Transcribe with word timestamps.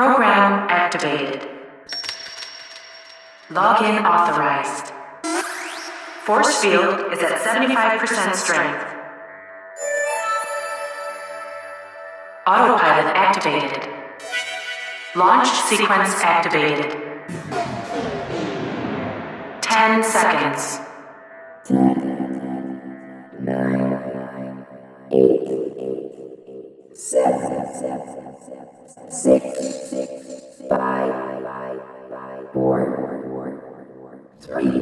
Program 0.00 0.66
activated. 0.70 1.46
Login 3.50 4.02
authorized. 4.02 4.94
Force 6.24 6.62
field 6.62 7.12
is 7.12 7.18
at 7.18 7.36
75% 7.42 8.34
strength. 8.34 8.82
Autopilot 12.46 13.14
activated. 13.14 13.92
Launch 15.14 15.50
sequence 15.68 16.14
activated. 16.22 16.96
10 19.60 20.02
seconds. 20.02 20.80
Six. 29.10 29.79
right? 34.50 34.79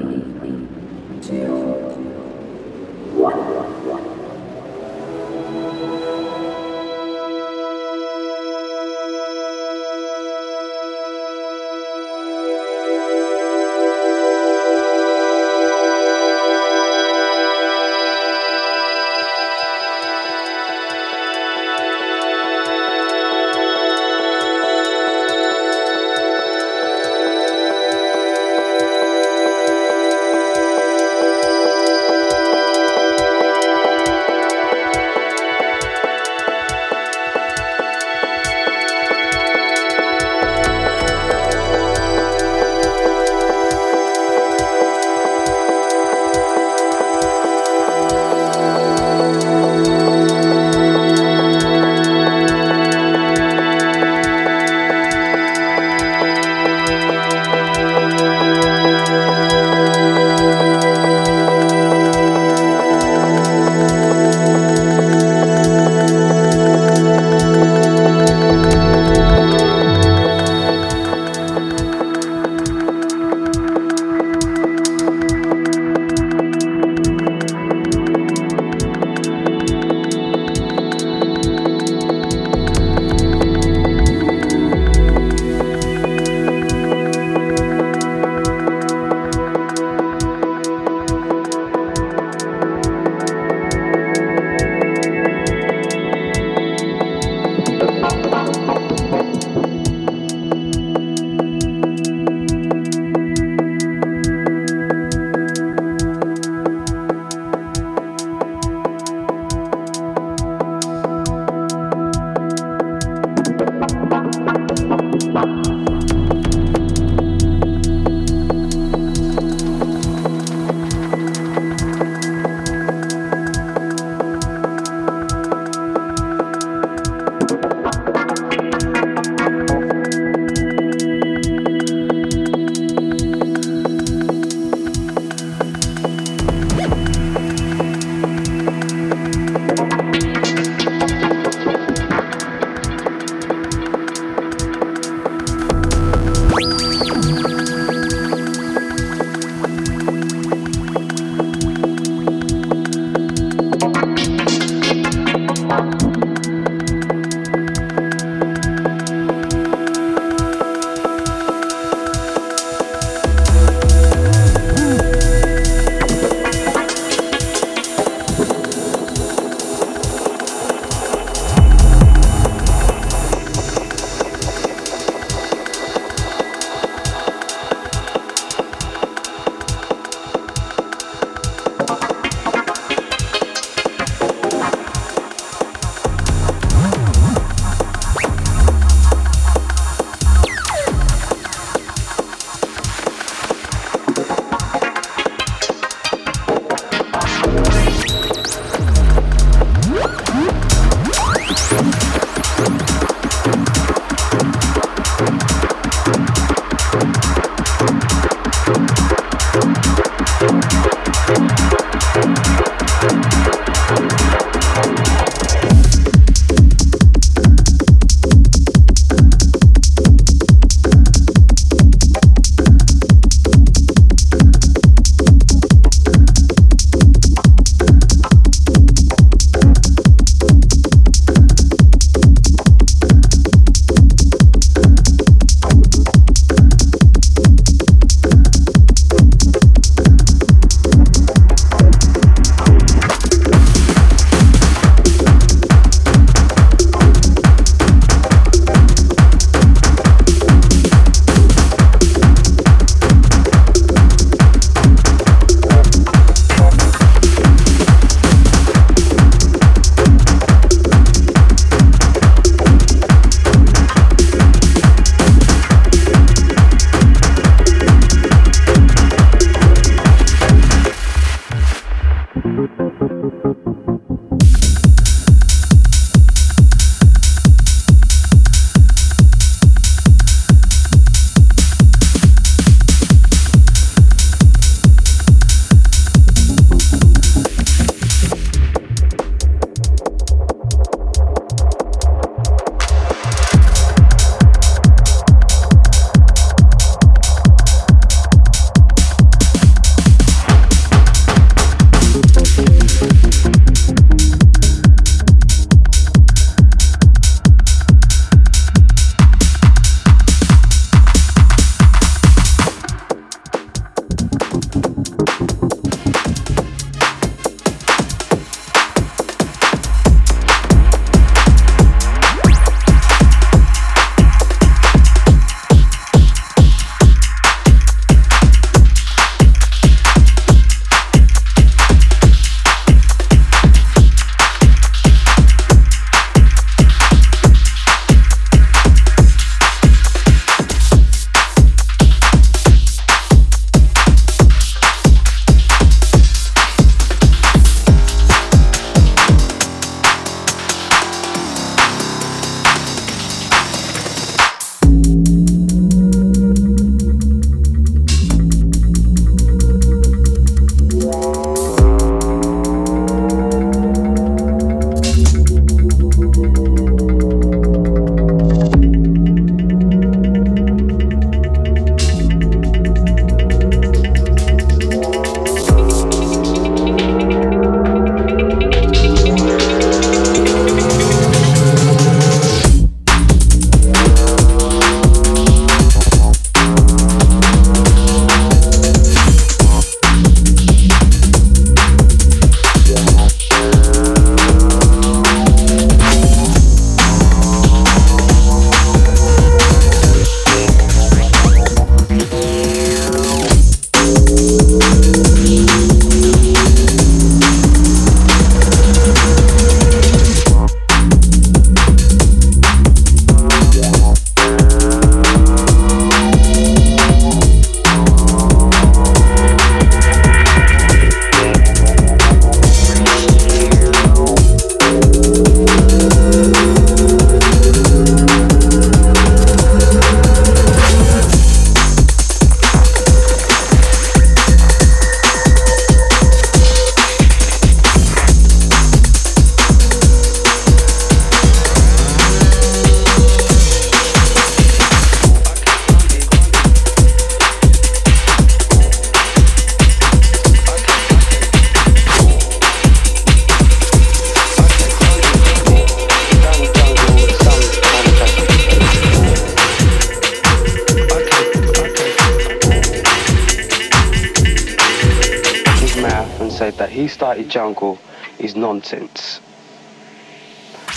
Started 467.38 467.52
jungle 467.52 467.98
is 468.38 468.56
nonsense. 468.56 469.40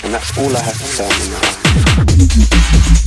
And 0.03 0.13
that's 0.13 0.37
all 0.37 0.55
I 0.55 0.59
have 0.59 0.77
to 0.77 0.83
say 0.83 1.05
on 1.05 3.00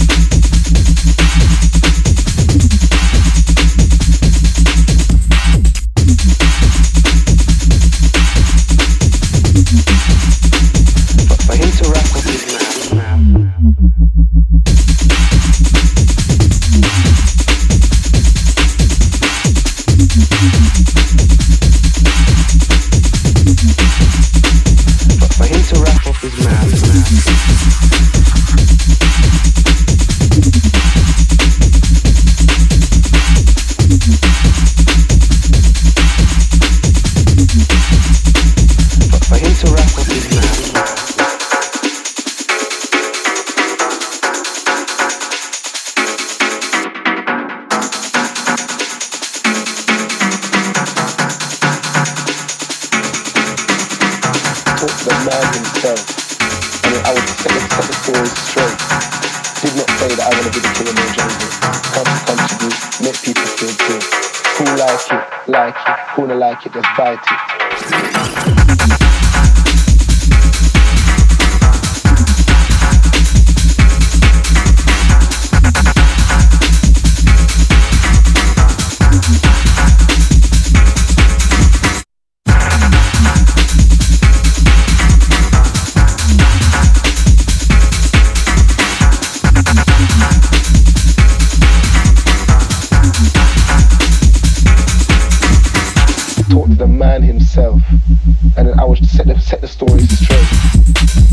And 98.57 98.79
I 98.81 98.85
was 98.85 98.99
set 99.11 99.27
the, 99.27 99.39
set 99.41 99.61
the 99.61 99.69
stories 99.69 100.09
straight. 100.19 100.49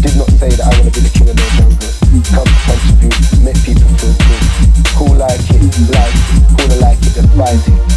Did 0.01 0.17
not 0.17 0.29
say 0.39 0.50
that 0.50 0.65
I 0.65 0.71
want 0.79 0.93
to 0.93 1.00
be 1.00 1.05
the 1.05 1.13
king 1.13 1.29
of 1.29 1.35
no 1.35 1.47
jungle. 1.57 1.91
Come 2.33 2.47
to 2.47 2.57
contribute, 2.65 3.15
make 3.45 3.59
people 3.63 3.89
feel 4.00 4.15
good. 4.17 4.43
Who 4.97 5.05
like 5.15 5.39
it, 5.50 5.61
like 5.93 6.15
it. 6.15 6.41
Who 6.57 6.65
like 6.81 7.01
it, 7.01 7.38
bite 7.38 7.67
it. 7.67 7.90